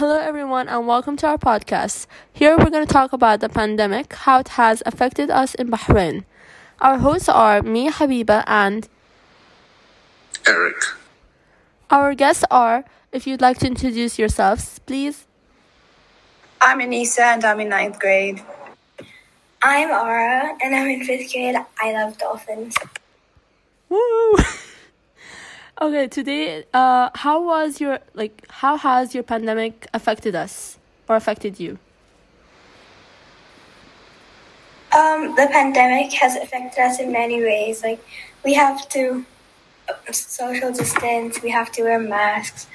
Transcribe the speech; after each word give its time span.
Hello, 0.00 0.16
everyone, 0.16 0.66
and 0.66 0.86
welcome 0.86 1.14
to 1.18 1.26
our 1.26 1.36
podcast. 1.36 2.06
Here 2.32 2.56
we're 2.56 2.70
going 2.70 2.86
to 2.86 2.90
talk 2.90 3.12
about 3.12 3.40
the 3.40 3.50
pandemic, 3.50 4.14
how 4.14 4.38
it 4.38 4.48
has 4.56 4.82
affected 4.86 5.28
us 5.28 5.54
in 5.54 5.68
Bahrain. 5.68 6.24
Our 6.80 6.96
hosts 6.96 7.28
are 7.28 7.60
me, 7.60 7.90
Habiba, 7.90 8.42
and 8.46 8.88
Eric. 10.48 10.76
Our 11.90 12.14
guests 12.14 12.44
are, 12.50 12.86
if 13.12 13.26
you'd 13.26 13.42
like 13.42 13.58
to 13.58 13.66
introduce 13.66 14.18
yourselves, 14.18 14.78
please. 14.86 15.26
I'm 16.62 16.78
Anissa 16.78 17.34
and 17.34 17.44
I'm 17.44 17.60
in 17.60 17.68
ninth 17.68 17.98
grade. 17.98 18.40
I'm 19.62 19.90
Ara 19.90 20.56
and 20.62 20.74
I'm 20.74 20.88
in 20.88 21.04
fifth 21.04 21.30
grade. 21.30 21.56
I 21.78 21.92
love 21.92 22.16
dolphins. 22.16 22.74
Woo! 23.90 24.36
okay, 25.80 26.08
today, 26.08 26.64
uh, 26.74 27.10
how 27.14 27.42
was 27.44 27.80
your 27.80 27.98
like? 28.14 28.46
How 28.48 28.76
has 28.76 29.14
your 29.14 29.22
pandemic 29.22 29.86
affected 29.94 30.34
us 30.34 30.78
or 31.08 31.16
affected 31.16 31.58
you? 31.58 31.78
Um, 34.92 35.36
the 35.36 35.48
pandemic 35.50 36.12
has 36.14 36.36
affected 36.36 36.82
us 36.82 36.98
in 36.98 37.12
many 37.12 37.40
ways. 37.40 37.82
Like, 37.82 38.04
we 38.44 38.54
have 38.54 38.88
to 38.90 39.24
social 40.12 40.72
distance. 40.72 41.42
We 41.42 41.50
have 41.50 41.70
to 41.72 41.82
wear 41.82 41.98
masks. 41.98 42.66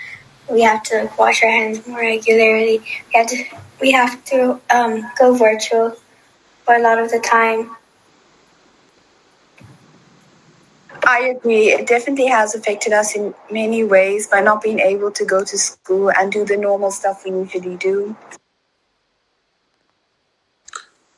We 0.49 0.61
have 0.61 0.83
to 0.83 1.09
wash 1.17 1.43
our 1.43 1.49
hands 1.49 1.85
more 1.87 1.99
regularly. 1.99 2.79
We 2.79 3.13
have 3.13 3.27
to 3.27 3.43
we 3.81 3.91
have 3.91 4.23
to 4.25 4.61
um, 4.69 5.11
go 5.17 5.33
virtual 5.35 5.97
for 6.63 6.75
a 6.75 6.81
lot 6.81 6.99
of 6.99 7.11
the 7.11 7.19
time. 7.19 7.75
I 11.05 11.19
agree. 11.37 11.71
It 11.71 11.87
definitely 11.87 12.27
has 12.27 12.55
affected 12.55 12.93
us 12.93 13.15
in 13.15 13.33
many 13.51 13.83
ways 13.83 14.27
by 14.27 14.41
not 14.41 14.61
being 14.63 14.79
able 14.79 15.11
to 15.11 15.25
go 15.25 15.43
to 15.43 15.57
school 15.57 16.11
and 16.11 16.31
do 16.31 16.45
the 16.45 16.57
normal 16.57 16.91
stuff 16.91 17.23
we 17.25 17.31
usually 17.31 17.75
do. 17.77 18.15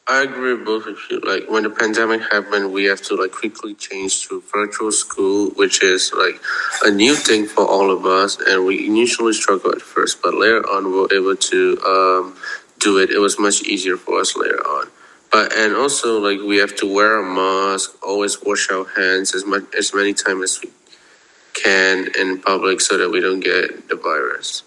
I 0.09 0.23
agree 0.23 0.53
with 0.53 0.66
both 0.66 0.88
of 0.88 0.97
you. 1.09 1.19
Like 1.21 1.49
when 1.49 1.63
the 1.63 1.69
pandemic 1.69 2.21
happened, 2.31 2.73
we 2.73 2.85
have 2.85 3.02
to 3.03 3.16
like 3.16 3.31
quickly 3.31 3.73
change 3.75 4.27
to 4.27 4.41
virtual 4.53 4.91
school, 4.91 5.49
which 5.52 5.83
is 5.83 6.13
like 6.13 6.41
a 6.83 6.91
new 6.91 7.16
thing 7.16 7.45
for 7.45 7.66
all 7.66 7.91
of 7.91 8.05
us. 8.05 8.38
And 8.47 8.66
we 8.66 8.88
initially 8.88 9.33
struggled 9.33 9.75
at 9.75 9.81
first, 9.81 10.22
but 10.22 10.33
later 10.33 10.61
on 10.69 10.85
we 10.85 10.91
were 11.01 11.13
able 11.13 11.35
to 11.35 11.79
um, 11.85 12.38
do 12.79 12.99
it. 12.99 13.09
It 13.11 13.19
was 13.19 13.39
much 13.39 13.63
easier 13.63 13.97
for 13.97 14.19
us 14.22 14.35
later 14.38 14.61
on. 14.61 14.88
But 15.31 15.53
and 15.53 15.75
also 15.75 16.20
like 16.20 16.39
we 16.47 16.58
have 16.58 16.75
to 16.78 16.88
wear 16.94 17.20
a 17.20 17.23
mask, 17.23 17.95
always 18.03 18.42
wash 18.44 18.70
our 18.72 18.86
hands 18.95 19.36
as 19.36 19.45
much 19.45 19.64
as 19.78 19.94
many 19.94 20.14
times 20.14 20.44
as 20.44 20.61
we 20.64 20.72
can 21.53 22.09
in 22.19 22.42
public 22.42 22.81
so 22.81 22.97
that 22.97 23.09
we 23.11 23.22
don't 23.22 23.42
get 23.42 23.89
the 23.89 23.95
virus. 23.95 24.64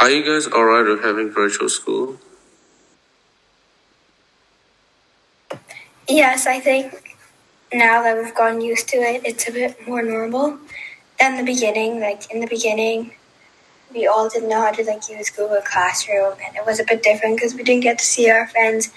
Are 0.00 0.10
you 0.10 0.24
guys 0.24 0.46
alright 0.48 0.86
with 0.86 1.04
having 1.04 1.30
virtual 1.30 1.68
school? 1.68 2.18
Yes, 6.08 6.46
I 6.46 6.60
think 6.60 7.07
now 7.72 8.02
that 8.02 8.16
we've 8.16 8.34
gotten 8.34 8.60
used 8.60 8.88
to 8.88 8.96
it, 8.96 9.22
it's 9.24 9.48
a 9.48 9.52
bit 9.52 9.86
more 9.86 10.02
normal 10.02 10.58
than 11.18 11.36
the 11.36 11.44
beginning. 11.44 12.00
Like 12.00 12.30
in 12.32 12.40
the 12.40 12.46
beginning, 12.46 13.12
we 13.92 14.06
all 14.06 14.28
didn't 14.28 14.48
know 14.48 14.60
how 14.60 14.72
to 14.72 14.84
like 14.84 15.08
use 15.08 15.30
Google 15.30 15.60
Classroom, 15.62 16.34
and 16.44 16.56
it 16.56 16.64
was 16.66 16.80
a 16.80 16.84
bit 16.84 17.02
different 17.02 17.36
because 17.36 17.54
we 17.54 17.62
didn't 17.62 17.82
get 17.82 17.98
to 17.98 18.04
see 18.04 18.30
our 18.30 18.48
friends 18.48 18.90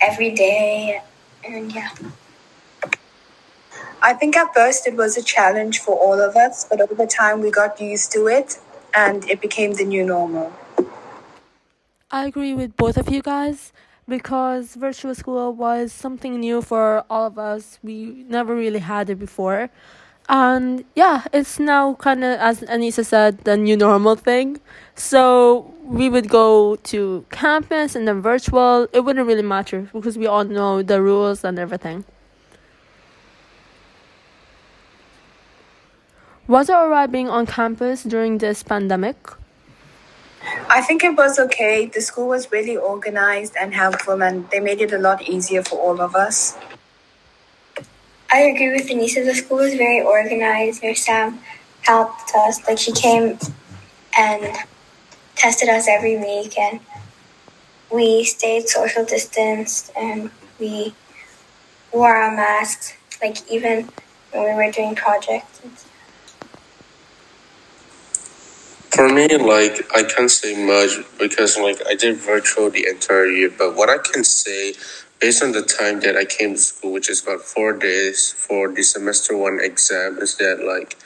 every 0.00 0.34
day, 0.34 1.00
and 1.44 1.72
yeah. 1.72 1.90
I 4.02 4.12
think 4.12 4.36
at 4.36 4.52
first 4.54 4.86
it 4.86 4.94
was 4.94 5.16
a 5.16 5.22
challenge 5.22 5.80
for 5.80 5.96
all 5.96 6.20
of 6.20 6.36
us, 6.36 6.64
but 6.64 6.80
over 6.80 7.06
time 7.06 7.40
we 7.40 7.50
got 7.50 7.80
used 7.80 8.12
to 8.12 8.28
it 8.28 8.58
and 8.94 9.28
it 9.28 9.40
became 9.40 9.74
the 9.74 9.84
new 9.84 10.04
normal. 10.04 10.52
I 12.10 12.26
agree 12.26 12.54
with 12.54 12.76
both 12.76 12.96
of 12.96 13.08
you 13.08 13.20
guys 13.20 13.72
because 14.08 14.74
virtual 14.74 15.14
school 15.14 15.52
was 15.52 15.92
something 15.92 16.38
new 16.40 16.62
for 16.62 17.04
all 17.10 17.26
of 17.26 17.38
us. 17.38 17.78
We 17.82 18.24
never 18.28 18.54
really 18.54 18.78
had 18.78 19.10
it 19.10 19.18
before. 19.18 19.70
And 20.28 20.84
yeah, 20.94 21.24
it's 21.32 21.58
now 21.58 21.94
kind 21.94 22.24
of, 22.24 22.38
as 22.40 22.60
Anissa 22.62 23.04
said, 23.04 23.44
the 23.44 23.56
new 23.56 23.76
normal 23.76 24.16
thing. 24.16 24.58
So 24.96 25.72
we 25.82 26.08
would 26.08 26.28
go 26.28 26.76
to 26.76 27.24
campus 27.30 27.94
and 27.94 28.08
then 28.08 28.20
virtual. 28.20 28.88
It 28.92 29.00
wouldn't 29.00 29.26
really 29.26 29.42
matter 29.42 29.88
because 29.92 30.18
we 30.18 30.26
all 30.26 30.44
know 30.44 30.82
the 30.82 31.00
rules 31.00 31.44
and 31.44 31.58
everything. 31.58 32.04
Was 36.48 36.68
it 36.68 36.74
alright 36.74 37.10
being 37.10 37.28
on 37.28 37.46
campus 37.46 38.04
during 38.04 38.38
this 38.38 38.62
pandemic? 38.62 39.16
I 40.76 40.82
think 40.82 41.02
it 41.02 41.16
was 41.16 41.38
okay. 41.38 41.86
The 41.86 42.02
school 42.02 42.28
was 42.28 42.52
really 42.52 42.76
organized 42.76 43.54
and 43.58 43.72
helpful, 43.72 44.22
and 44.22 44.50
they 44.50 44.60
made 44.60 44.82
it 44.82 44.92
a 44.92 44.98
lot 44.98 45.22
easier 45.26 45.62
for 45.62 45.76
all 45.80 46.02
of 46.02 46.14
us. 46.14 46.54
I 48.30 48.40
agree 48.40 48.72
with 48.72 48.86
Anissa. 48.88 49.24
The 49.24 49.34
school 49.34 49.56
was 49.56 49.72
very 49.72 50.02
organized. 50.02 50.82
Their 50.82 50.94
Sam 50.94 51.40
helped 51.80 52.30
us. 52.34 52.60
Like 52.68 52.76
she 52.76 52.92
came 52.92 53.38
and 54.18 54.54
tested 55.34 55.70
us 55.70 55.88
every 55.88 56.18
week, 56.18 56.58
and 56.58 56.80
we 57.90 58.24
stayed 58.24 58.68
social 58.68 59.06
distanced, 59.06 59.90
and 59.96 60.30
we 60.60 60.92
wore 61.90 62.14
our 62.14 62.36
masks. 62.36 62.92
Like 63.22 63.38
even 63.50 63.88
when 64.30 64.44
we 64.44 64.54
were 64.66 64.70
doing 64.70 64.94
projects. 64.94 65.85
For 68.96 69.08
me, 69.12 69.28
like 69.36 69.86
I 69.94 70.04
can't 70.04 70.30
say 70.30 70.56
much 70.56 71.04
because 71.18 71.58
like 71.58 71.82
I 71.86 71.96
did 71.96 72.16
virtual 72.16 72.70
the 72.70 72.86
entire 72.88 73.26
year. 73.26 73.50
But 73.50 73.76
what 73.76 73.90
I 73.90 73.98
can 73.98 74.24
say, 74.24 74.72
based 75.20 75.42
on 75.42 75.52
the 75.52 75.62
time 75.62 76.00
that 76.00 76.16
I 76.16 76.24
came 76.24 76.54
to 76.54 76.58
school, 76.58 76.94
which 76.94 77.10
is 77.10 77.22
about 77.22 77.42
four 77.42 77.74
days 77.74 78.32
for 78.32 78.72
the 78.72 78.82
semester 78.82 79.36
one 79.36 79.60
exam, 79.60 80.18
is 80.18 80.36
that 80.38 80.64
like 80.64 80.96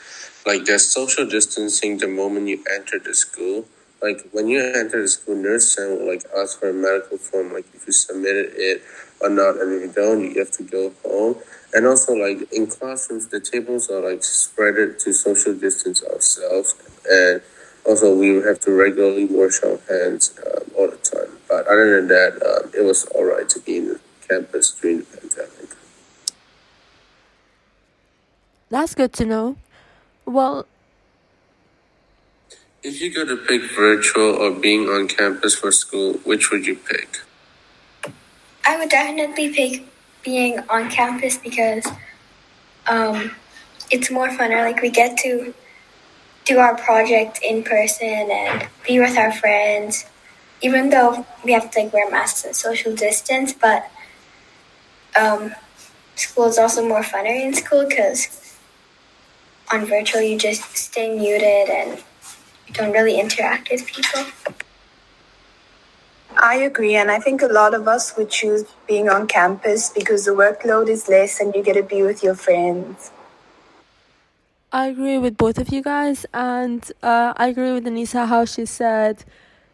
like 0.47 0.65
there's 0.65 0.87
social 0.87 1.27
distancing 1.27 1.97
the 1.97 2.07
moment 2.07 2.47
you 2.47 2.63
enter 2.73 2.97
the 2.97 3.13
school. 3.13 3.65
Like 4.01 4.29
when 4.31 4.47
you 4.47 4.61
enter 4.61 5.01
the 5.01 5.09
school, 5.09 5.35
nurse 5.35 5.77
will 5.77 6.07
like 6.07 6.23
ask 6.37 6.61
for 6.61 6.69
a 6.69 6.73
medical 6.73 7.17
form, 7.17 7.53
like 7.53 7.65
if 7.73 7.87
you 7.87 7.93
submitted 7.93 8.53
it 8.55 8.83
or 9.21 9.29
not, 9.29 9.59
and 9.59 9.73
if 9.73 9.81
you 9.83 9.93
don't, 9.93 10.21
you 10.21 10.39
have 10.39 10.51
to 10.51 10.63
go 10.63 10.93
home. 11.03 11.35
And 11.73 11.85
also, 11.85 12.13
like 12.13 12.51
in 12.53 12.67
classrooms, 12.67 13.27
the 13.27 13.41
tables 13.41 13.89
are 13.91 14.01
like 14.01 14.21
spreaded 14.21 15.03
to 15.03 15.13
social 15.13 15.53
distance 15.53 16.03
ourselves, 16.03 16.75
and 17.09 17.41
also, 17.85 18.13
we 18.13 18.31
would 18.31 18.45
have 18.45 18.59
to 18.61 18.71
regularly 18.71 19.25
wash 19.25 19.61
our 19.63 19.79
hands 19.89 20.37
um, 20.45 20.71
all 20.77 20.89
the 20.89 20.97
time. 20.97 21.37
But 21.49 21.67
other 21.67 21.99
than 21.99 22.07
that, 22.09 22.33
um, 22.43 22.71
it 22.77 22.85
was 22.85 23.05
all 23.15 23.25
right 23.25 23.47
to 23.49 23.59
be 23.59 23.77
in 23.77 23.99
campus 24.27 24.71
during 24.71 24.99
the 24.99 25.05
pandemic. 25.05 25.75
That's 28.69 28.95
good 28.95 29.13
to 29.13 29.25
know. 29.25 29.57
Well, 30.25 30.65
if 32.83 33.01
you 33.01 33.13
got 33.13 33.27
to 33.27 33.37
pick 33.37 33.63
virtual 33.71 34.35
or 34.35 34.51
being 34.51 34.87
on 34.87 35.07
campus 35.07 35.55
for 35.55 35.71
school, 35.71 36.13
which 36.23 36.51
would 36.51 36.65
you 36.65 36.75
pick? 36.75 37.19
I 38.65 38.77
would 38.77 38.89
definitely 38.89 39.53
pick 39.53 39.83
being 40.23 40.59
on 40.69 40.89
campus 40.89 41.37
because 41.37 41.87
um, 42.87 43.31
it's 43.89 44.09
more 44.09 44.29
funner. 44.29 44.63
Like 44.63 44.81
we 44.81 44.89
get 44.89 45.17
to 45.17 45.53
do 46.45 46.57
our 46.59 46.75
project 46.75 47.39
in 47.43 47.63
person 47.63 48.29
and 48.31 48.67
be 48.87 48.99
with 48.99 49.17
our 49.17 49.31
friends, 49.31 50.05
even 50.61 50.89
though 50.89 51.25
we 51.43 51.51
have 51.53 51.71
to 51.71 51.81
like 51.81 51.93
wear 51.93 52.09
masks 52.09 52.45
and 52.45 52.55
social 52.55 52.95
distance. 52.95 53.53
But 53.53 53.89
um, 55.19 55.53
school 56.15 56.45
is 56.45 56.57
also 56.57 56.87
more 56.87 57.01
funner 57.01 57.39
in 57.39 57.53
school 57.53 57.85
because 57.87 58.57
on 59.71 59.85
virtual 59.85 60.21
you 60.21 60.37
just 60.37 60.75
stay 60.75 61.15
muted 61.15 61.69
and 61.69 62.03
you 62.67 62.73
don't 62.73 62.91
really 62.91 63.19
interact 63.19 63.69
with 63.71 63.85
people. 63.85 64.25
I 66.37 66.55
agree, 66.55 66.95
and 66.95 67.11
I 67.11 67.19
think 67.19 67.41
a 67.41 67.47
lot 67.47 67.73
of 67.73 67.87
us 67.87 68.15
would 68.17 68.29
choose 68.29 68.63
being 68.87 69.09
on 69.09 69.27
campus 69.27 69.89
because 69.89 70.25
the 70.25 70.31
workload 70.31 70.87
is 70.87 71.07
less 71.09 71.39
and 71.39 71.53
you 71.53 71.61
get 71.61 71.73
to 71.73 71.83
be 71.83 72.01
with 72.03 72.23
your 72.23 72.35
friends. 72.35 73.11
I 74.73 74.87
agree 74.87 75.17
with 75.17 75.35
both 75.35 75.57
of 75.57 75.67
you 75.69 75.81
guys, 75.81 76.25
and 76.33 76.89
uh, 77.03 77.33
I 77.35 77.47
agree 77.49 77.73
with 77.73 77.83
Anissa 77.85 78.25
how 78.25 78.45
she 78.45 78.65
said 78.65 79.25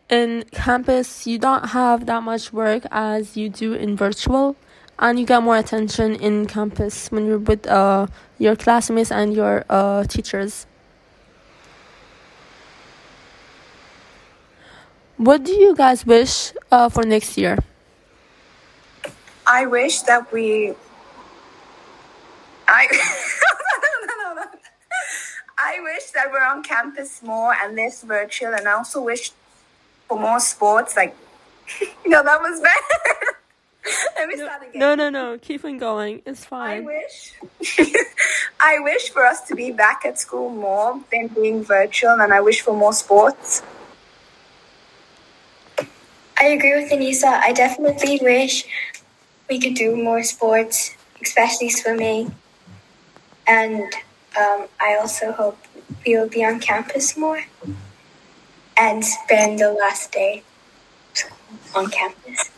in 0.09 0.43
campus 0.51 1.27
you 1.27 1.37
don't 1.37 1.67
have 1.69 2.07
that 2.07 2.23
much 2.23 2.51
work 2.51 2.83
as 2.89 3.37
you 3.37 3.47
do 3.47 3.73
in 3.73 3.95
virtual, 3.95 4.55
and 4.97 5.19
you 5.19 5.25
get 5.27 5.43
more 5.43 5.55
attention 5.57 6.15
in 6.15 6.47
campus 6.47 7.11
when 7.11 7.27
you're 7.27 7.37
with 7.37 7.67
uh, 7.67 8.07
your 8.39 8.55
classmates 8.55 9.11
and 9.11 9.35
your 9.35 9.65
uh, 9.69 10.03
teachers. 10.05 10.65
What 15.17 15.43
do 15.43 15.51
you 15.51 15.75
guys 15.75 16.07
wish 16.07 16.53
uh, 16.71 16.89
for 16.89 17.03
next 17.03 17.37
year? 17.37 17.59
I 19.45 19.67
wish 19.67 20.01
that 20.01 20.31
we. 20.31 20.73
I. 22.67 22.87
no, 22.91 24.07
no, 24.07 24.33
no, 24.33 24.41
no. 24.41 24.47
I 26.27 26.31
we're 26.31 26.43
on 26.43 26.63
campus 26.63 27.21
more 27.23 27.53
and 27.53 27.75
less 27.75 28.03
virtual, 28.03 28.53
and 28.53 28.67
I 28.67 28.73
also 28.73 29.01
wish 29.01 29.31
for 30.07 30.19
more 30.19 30.39
sports. 30.39 30.95
Like, 30.95 31.15
no, 32.05 32.23
that 32.23 32.41
was 32.41 32.59
bad. 32.59 32.81
Let 34.17 34.27
me 34.27 34.35
start 34.35 34.61
again. 34.63 34.79
No, 34.79 34.95
no, 34.95 35.09
no. 35.09 35.37
Keep 35.37 35.63
on 35.63 35.77
going. 35.77 36.21
It's 36.25 36.43
fine. 36.43 36.69
I 36.69 36.75
fine. 36.75 37.79
wish. 37.79 37.95
I 38.59 38.79
wish 38.79 39.09
for 39.09 39.25
us 39.25 39.41
to 39.47 39.55
be 39.55 39.71
back 39.71 40.03
at 40.05 40.19
school 40.19 40.49
more 40.49 41.01
than 41.11 41.27
being 41.27 41.63
virtual, 41.63 42.19
and 42.19 42.33
I 42.33 42.41
wish 42.41 42.61
for 42.61 42.75
more 42.75 42.93
sports. 42.93 43.61
I 46.39 46.45
agree 46.47 46.75
with 46.75 46.91
Anissa. 46.91 47.39
I 47.41 47.53
definitely 47.53 48.19
wish 48.21 48.65
we 49.49 49.59
could 49.59 49.75
do 49.75 49.95
more 49.95 50.21
sports, 50.23 50.95
especially 51.23 51.69
swimming. 51.69 52.35
And 53.47 53.81
um, 54.37 54.67
I 54.79 54.97
also 54.99 55.31
hope 55.31 55.57
we 56.05 56.17
will 56.17 56.29
be 56.29 56.43
on 56.43 56.59
campus 56.59 57.17
more 57.17 57.43
and 58.77 59.03
spend 59.03 59.59
the 59.59 59.71
last 59.71 60.11
day 60.11 60.43
on 61.75 61.89
campus. 61.89 62.49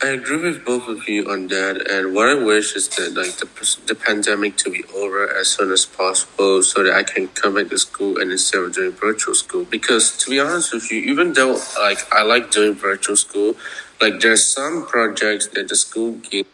I 0.00 0.10
agree 0.10 0.40
with 0.40 0.64
both 0.64 0.86
of 0.86 1.08
you 1.08 1.28
on 1.28 1.48
that, 1.48 1.90
and 1.90 2.14
what 2.14 2.28
I 2.28 2.34
wish 2.34 2.76
is 2.76 2.86
that 2.90 3.14
like 3.14 3.36
the 3.38 3.48
the 3.86 3.96
pandemic 3.96 4.56
to 4.58 4.70
be 4.70 4.84
over 4.94 5.28
as 5.28 5.48
soon 5.48 5.72
as 5.72 5.86
possible, 5.86 6.62
so 6.62 6.84
that 6.84 6.94
I 6.94 7.02
can 7.02 7.26
come 7.28 7.54
back 7.56 7.68
to 7.70 7.78
school 7.78 8.16
and 8.20 8.30
instead 8.30 8.62
of 8.62 8.74
doing 8.74 8.92
virtual 8.92 9.34
school. 9.34 9.64
Because 9.64 10.16
to 10.18 10.30
be 10.30 10.38
honest 10.38 10.72
with 10.72 10.92
you, 10.92 11.00
even 11.00 11.32
though 11.32 11.58
like 11.80 11.98
I 12.12 12.22
like 12.22 12.52
doing 12.52 12.74
virtual 12.74 13.16
school, 13.16 13.56
like 14.00 14.20
there's 14.20 14.46
some 14.46 14.86
projects 14.86 15.48
that 15.48 15.66
the 15.68 15.74
school 15.74 16.12
gives 16.12 16.48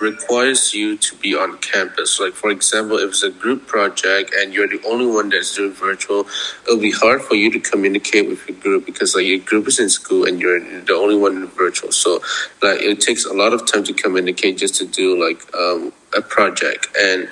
requires 0.00 0.72
you 0.72 0.96
to 0.96 1.14
be 1.16 1.34
on 1.34 1.58
campus. 1.58 2.18
Like 2.18 2.32
for 2.32 2.50
example, 2.50 2.96
if 2.98 3.10
it's 3.10 3.22
a 3.22 3.30
group 3.30 3.66
project 3.66 4.32
and 4.34 4.52
you're 4.52 4.66
the 4.66 4.80
only 4.86 5.06
one 5.06 5.28
that's 5.28 5.54
doing 5.54 5.72
virtual, 5.72 6.26
it'll 6.66 6.80
be 6.80 6.90
hard 6.90 7.22
for 7.22 7.34
you 7.34 7.50
to 7.52 7.60
communicate 7.60 8.28
with 8.28 8.48
your 8.48 8.58
group 8.58 8.86
because 8.86 9.14
like 9.14 9.26
your 9.26 9.38
group 9.38 9.68
is 9.68 9.78
in 9.78 9.90
school 9.90 10.24
and 10.24 10.40
you're 10.40 10.58
the 10.60 10.94
only 10.94 11.16
one 11.16 11.36
in 11.36 11.46
virtual. 11.48 11.92
So 11.92 12.20
like 12.62 12.80
it 12.80 13.00
takes 13.00 13.26
a 13.26 13.32
lot 13.32 13.52
of 13.52 13.70
time 13.70 13.84
to 13.84 13.92
communicate 13.92 14.56
just 14.58 14.74
to 14.76 14.86
do 14.86 15.22
like 15.22 15.42
um, 15.54 15.92
a 16.16 16.22
project 16.22 16.88
and 16.98 17.28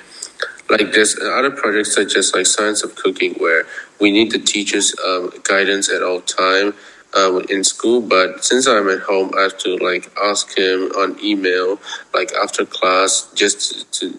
like 0.69 0.91
there's 0.91 1.17
other 1.19 1.49
projects 1.49 1.95
such 1.95 2.15
as 2.15 2.33
like 2.35 2.45
science 2.45 2.83
of 2.83 2.95
cooking 2.95 3.33
where 3.35 3.65
we 3.99 4.11
need 4.11 4.31
the 4.31 4.37
teacher's 4.39 4.93
um, 5.03 5.31
guidance 5.43 5.89
at 5.89 6.03
all 6.03 6.21
time 6.21 6.73
uh, 7.15 7.37
in 7.49 7.63
school 7.63 8.01
but 8.01 8.43
since 8.43 8.67
i'm 8.67 8.89
at 8.89 8.99
home 9.01 9.31
i 9.37 9.41
have 9.41 9.57
to 9.57 9.75
like 9.77 10.11
ask 10.21 10.57
him 10.57 10.91
on 10.97 11.17
email 11.23 11.79
like 12.13 12.31
after 12.33 12.65
class 12.65 13.31
just 13.33 13.91
to 13.91 14.17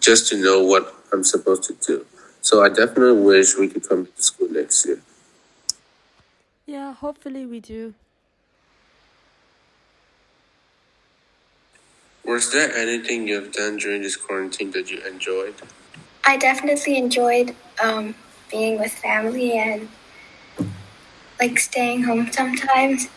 just 0.00 0.28
to 0.28 0.36
know 0.42 0.62
what 0.62 0.94
i'm 1.12 1.24
supposed 1.24 1.64
to 1.64 1.74
do. 1.86 2.06
So 2.40 2.62
i 2.62 2.68
definitely 2.68 3.20
wish 3.20 3.56
we 3.56 3.68
could 3.68 3.86
come 3.88 4.06
to 4.06 4.22
school 4.22 4.48
next 4.50 4.86
year. 4.86 5.00
Yeah, 6.66 6.94
hopefully 6.94 7.44
we 7.46 7.60
do. 7.60 7.94
was 12.30 12.52
there 12.52 12.72
anything 12.76 13.26
you've 13.26 13.52
done 13.52 13.76
during 13.76 14.02
this 14.02 14.16
quarantine 14.16 14.70
that 14.70 14.88
you 14.88 15.04
enjoyed? 15.04 15.54
I 16.24 16.36
definitely 16.36 16.96
enjoyed 16.96 17.56
um, 17.82 18.14
being 18.50 18.78
with 18.78 18.92
family 18.92 19.58
and 19.58 19.88
like 21.40 21.58
staying 21.58 22.04
home 22.04 22.30
sometimes. 22.30 23.08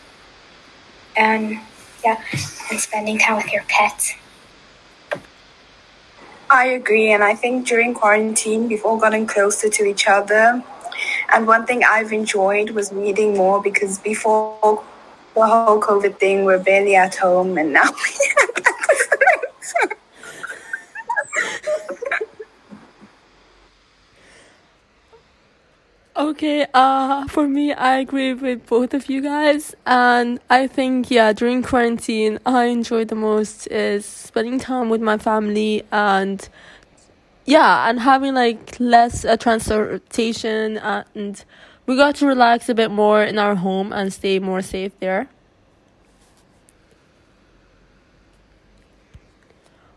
And 1.16 1.60
yeah, 2.04 2.20
and 2.70 2.80
spending 2.80 3.18
time 3.18 3.36
with 3.36 3.52
your 3.52 3.62
pets. 3.68 4.14
I 6.50 6.66
agree, 6.66 7.10
and 7.10 7.24
I 7.24 7.34
think 7.34 7.66
during 7.66 7.94
quarantine, 7.94 8.68
we've 8.68 8.84
all 8.84 8.98
gotten 8.98 9.26
closer 9.26 9.68
to 9.68 9.84
each 9.84 10.06
other. 10.06 10.62
And 11.32 11.46
one 11.46 11.66
thing 11.66 11.82
I've 11.88 12.12
enjoyed 12.12 12.70
was 12.70 12.92
reading 12.92 13.36
more 13.36 13.62
because 13.62 13.98
before 13.98 14.84
the 15.34 15.46
whole 15.46 15.80
COVID 15.80 16.18
thing, 16.18 16.44
we're 16.44 16.58
barely 16.58 16.94
at 16.94 17.16
home, 17.16 17.58
and 17.58 17.72
now 17.72 17.90
Okay, 26.16 26.64
uh, 26.72 27.26
for 27.26 27.48
me, 27.48 27.72
I 27.72 27.98
agree 27.98 28.34
with 28.34 28.66
both 28.66 28.94
of 28.94 29.08
you 29.10 29.20
guys, 29.20 29.74
and 29.84 30.38
I 30.48 30.68
think 30.68 31.10
yeah, 31.10 31.32
during 31.32 31.60
quarantine, 31.60 32.38
I 32.46 32.66
enjoy 32.66 33.04
the 33.04 33.16
most 33.16 33.66
is 33.66 34.06
spending 34.06 34.60
time 34.60 34.90
with 34.90 35.00
my 35.00 35.18
family 35.18 35.82
and 35.90 36.48
yeah, 37.46 37.88
and 37.90 37.98
having 38.00 38.34
like 38.34 38.78
less 38.78 39.24
uh, 39.24 39.36
transportation, 39.36 40.78
and 40.78 41.44
we 41.86 41.96
got 41.96 42.14
to 42.16 42.26
relax 42.26 42.68
a 42.68 42.74
bit 42.74 42.92
more 42.92 43.24
in 43.24 43.36
our 43.38 43.56
home 43.56 43.92
and 43.92 44.12
stay 44.12 44.38
more 44.38 44.62
safe 44.62 44.92
there. 45.00 45.28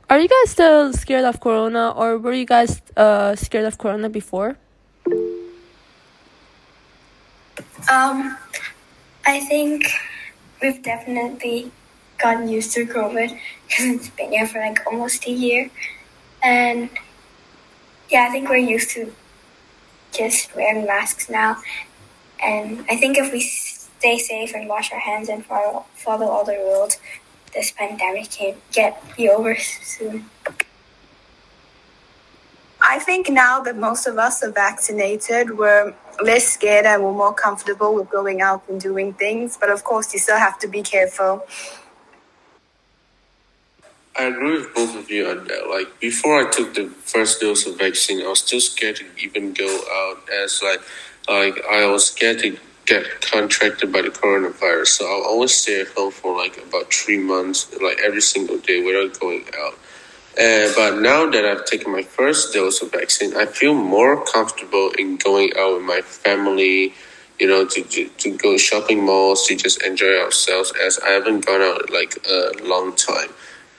Are 0.10 0.20
you 0.20 0.28
guys 0.28 0.52
still 0.52 0.94
scared 0.94 1.26
of 1.26 1.40
corona, 1.40 1.92
or 1.92 2.18
were 2.18 2.34
you 2.34 2.46
guys 2.46 2.82
uh 2.96 3.36
scared 3.36 3.66
of 3.66 3.78
corona 3.78 4.10
before? 4.10 4.58
Um, 7.90 8.38
I 9.26 9.40
think 9.40 9.86
we've 10.62 10.82
definitely 10.82 11.72
gotten 12.18 12.50
used 12.50 12.74
to 12.74 12.86
COVID 12.86 13.40
because 13.68 13.86
it's 13.86 14.10
been 14.10 14.32
here 14.32 14.46
for 14.46 14.60
like 14.60 14.86
almost 14.86 15.26
a 15.26 15.32
year. 15.32 15.70
And 16.44 16.90
yeah, 18.10 18.28
I 18.28 18.32
think 18.32 18.50
we're 18.50 18.58
used 18.58 18.90
to 18.92 19.14
just 20.12 20.54
wearing 20.56 20.86
masks 20.86 21.30
now. 21.30 21.58
And 22.44 22.86
I 22.90 22.98
think 22.98 23.18
if 23.18 23.32
we 23.32 23.40
stay 23.40 24.18
safe 24.18 24.54
and 24.54 24.68
wash 24.68 24.92
our 24.92 25.00
hands 25.00 25.30
and 25.30 25.46
follow, 25.46 25.86
follow 25.94 26.28
all 26.28 26.44
the 26.44 26.58
rules, 26.58 26.98
this 27.54 27.72
pandemic 27.72 28.32
can 28.32 28.56
get 28.74 29.02
be 29.16 29.30
over 29.30 29.56
soon. 29.56 30.30
I 32.90 33.00
think 33.00 33.30
now 33.30 33.60
that 33.64 33.76
most 33.76 34.08
of 34.08 34.18
us 34.18 34.42
are 34.44 34.52
vaccinated, 34.52 35.58
we're 35.58 35.94
less 36.24 36.48
scared 36.48 36.86
and 36.86 37.04
we're 37.04 37.12
more 37.12 37.34
comfortable 37.34 37.94
with 37.94 38.10
going 38.10 38.42
out 38.42 38.64
and 38.70 38.80
doing 38.80 39.14
things. 39.14 39.58
But 39.60 39.70
of 39.70 39.84
course, 39.84 40.14
you 40.14 40.20
still 40.20 40.38
have 40.38 40.58
to 40.60 40.68
be 40.70 40.82
careful. 40.82 41.46
I 44.18 44.24
agree 44.24 44.54
with 44.54 44.74
both 44.74 44.96
of 44.96 45.12
you 45.12 45.28
on 45.28 45.48
that. 45.48 45.68
Like 45.70 46.00
before 46.00 46.48
I 46.48 46.50
took 46.50 46.74
the 46.76 46.88
first 46.88 47.42
dose 47.42 47.68
of 47.68 47.78
vaccine, 47.78 48.22
I 48.22 48.30
was 48.30 48.40
still 48.40 48.62
scared 48.62 48.96
to 48.96 49.06
even 49.22 49.54
go 49.54 49.68
out 49.68 50.28
as 50.30 50.64
like 50.64 50.82
like 51.28 51.64
I 51.70 51.86
was 51.88 52.08
scared 52.08 52.40
to 52.40 52.58
get 52.86 53.04
contracted 53.20 53.92
by 53.92 54.02
the 54.02 54.10
coronavirus. 54.10 54.88
So 54.88 55.06
I'll 55.06 55.26
always 55.26 55.54
stay 55.54 55.82
at 55.82 55.90
home 55.90 56.12
for 56.12 56.36
like 56.36 56.58
about 56.58 56.92
three 56.92 57.20
months, 57.20 57.70
like 57.82 58.00
every 58.00 58.22
single 58.22 58.58
day 58.60 58.82
without 58.82 59.20
going 59.20 59.46
out. 59.60 59.78
Uh, 60.38 60.70
but 60.76 61.00
now 61.02 61.28
that 61.28 61.46
I've 61.46 61.66
taken 61.66 61.92
my 61.92 62.04
first 62.04 62.54
dose 62.54 62.82
of 62.84 62.92
vaccine, 62.92 63.36
I 63.36 63.48
feel 63.48 63.74
more 63.74 64.24
comfortable 64.24 64.92
in 64.98 65.18
going 65.18 65.52
out 65.58 65.78
with 65.78 65.84
my 65.84 66.02
family, 66.02 66.94
you 67.40 67.48
know, 67.48 67.66
to, 67.66 67.82
to, 67.82 68.08
to 68.08 68.38
go 68.38 68.56
shopping 68.58 69.04
malls, 69.04 69.48
to 69.48 69.56
just 69.56 69.82
enjoy 69.84 70.20
ourselves 70.20 70.72
as 70.86 71.00
I 71.00 71.10
haven't 71.10 71.44
gone 71.44 71.62
out 71.62 71.90
like 71.92 72.18
a 72.30 72.52
long 72.64 72.96
time. 72.96 73.30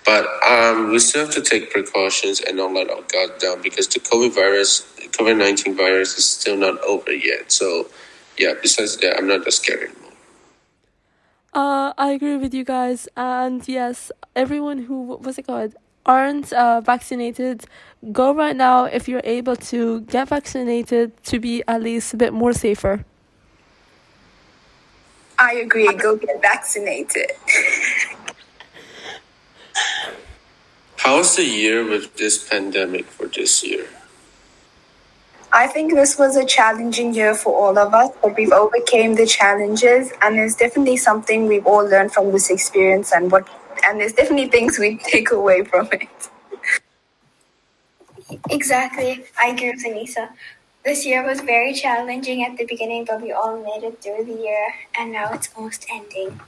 But 0.05 0.27
um, 0.43 0.91
we 0.91 0.99
still 0.99 1.27
have 1.27 1.35
to 1.35 1.43
take 1.43 1.71
precautions 1.71 2.41
and 2.41 2.57
not 2.57 2.73
let 2.73 2.91
our 2.91 3.03
guard 3.03 3.39
down 3.39 3.63
because 3.63 3.87
the 3.87 4.01
COVID 4.01 4.35
virus, 4.35 4.81
COVID 5.13 5.39
19 5.39 5.77
virus 5.77 6.19
is 6.19 6.29
still 6.29 6.57
not 6.57 6.83
over 6.83 7.13
yet. 7.13 7.53
So, 7.53 7.89
yeah, 8.37 8.55
besides 8.61 8.97
that, 8.97 9.17
I'm 9.17 9.29
not 9.29 9.45
that 9.45 9.53
scared 9.53 9.91
anymore. 9.91 10.13
Uh, 11.53 11.93
I 11.97 12.11
agree 12.11 12.37
with 12.37 12.53
you 12.53 12.65
guys, 12.65 13.09
and 13.17 13.67
yes, 13.69 14.11
everyone 14.35 14.79
who 14.79 15.17
what's 15.17 15.39
it 15.39 15.47
called 15.47 15.75
aren't 16.09 16.53
uh, 16.53 16.81
vaccinated, 16.81 17.67
go 18.11 18.35
right 18.35 18.57
now 18.57 18.87
if 18.87 19.07
you're 19.09 19.21
able 19.25 19.55
to 19.55 20.01
get 20.03 20.29
vaccinated 20.29 21.13
to 21.25 21.39
be 21.39 21.63
at 21.69 21.83
least 21.83 22.15
a 22.15 22.17
bit 22.17 22.33
more 22.33 22.53
safer. 22.53 23.05
I 25.39 25.55
agree. 25.55 25.93
Go 25.93 26.17
get 26.17 26.43
vaccinated. 26.43 27.31
How's 30.97 31.37
the 31.37 31.45
year 31.45 31.89
with 31.89 32.17
this 32.17 32.49
pandemic 32.49 33.07
for 33.07 33.29
this 33.29 33.63
year? 33.65 33.87
I 35.53 35.67
think 35.67 35.95
this 35.95 36.19
was 36.19 36.37
a 36.37 36.45
challenging 36.45 37.15
year 37.15 37.35
for 37.35 37.55
all 37.55 37.79
of 37.79 37.95
us, 37.95 38.11
but 38.21 38.37
we've 38.37 38.53
overcame 38.53 39.15
the 39.15 39.25
challenges, 39.25 40.13
and 40.21 40.37
there's 40.37 40.55
definitely 40.55 40.99
something 40.99 41.47
we've 41.47 41.67
all 41.67 41.89
learned 41.89 42.13
from 42.13 42.33
this 42.33 42.51
experience, 42.51 43.13
and 43.13 43.33
what, 43.33 43.49
and 43.89 44.01
there's 44.01 44.13
definitely 44.13 44.49
things 44.49 44.79
we 44.79 44.99
take 45.05 45.31
away 45.31 45.65
from 45.65 45.89
it. 45.93 46.09
Exactly. 48.51 49.25
I 49.43 49.49
agree 49.49 49.71
with 49.71 49.85
Anissa. 49.85 50.31
This 50.85 51.05
year 51.07 51.27
was 51.27 51.41
very 51.41 51.73
challenging 51.73 52.45
at 52.45 52.57
the 52.57 52.65
beginning, 52.65 53.05
but 53.05 53.21
we 53.23 53.33
all 53.33 53.61
made 53.61 53.83
it 53.87 54.03
through 54.03 54.25
the 54.25 54.41
year, 54.41 54.75
and 54.99 55.13
now 55.13 55.33
it's 55.33 55.49
almost 55.57 55.87
ending. 55.91 56.41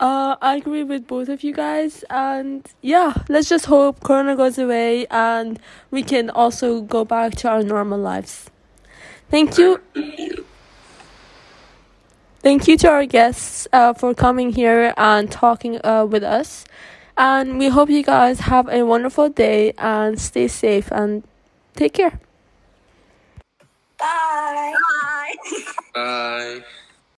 Uh, 0.00 0.36
I 0.40 0.56
agree 0.56 0.82
with 0.82 1.06
both 1.06 1.28
of 1.28 1.42
you 1.44 1.52
guys, 1.52 2.04
and 2.08 2.66
yeah, 2.80 3.12
let's 3.28 3.50
just 3.50 3.66
hope 3.66 4.02
Corona 4.02 4.34
goes 4.34 4.56
away 4.56 5.06
and 5.10 5.60
we 5.90 6.02
can 6.02 6.30
also 6.30 6.80
go 6.80 7.04
back 7.04 7.34
to 7.36 7.50
our 7.50 7.62
normal 7.62 7.98
lives. 7.98 8.48
Thank 9.30 9.58
you. 9.58 9.80
Thank 12.42 12.68
you 12.68 12.76
to 12.78 12.88
our 12.88 13.06
guests 13.06 13.68
uh, 13.72 13.92
for 13.92 14.14
coming 14.14 14.52
here 14.52 14.94
and 14.96 15.30
talking 15.30 15.80
uh, 15.84 16.06
with 16.06 16.22
us. 16.24 16.64
And 17.16 17.58
we 17.58 17.68
hope 17.68 17.90
you 17.90 18.02
guys 18.02 18.40
have 18.40 18.68
a 18.68 18.82
wonderful 18.84 19.28
day 19.28 19.74
and 19.76 20.18
stay 20.20 20.48
safe 20.48 20.90
and 20.90 21.22
take 21.76 21.92
care. 21.94 22.18
Bye. 23.98 24.74
Bye. 24.90 25.34
Bye. 25.94 26.64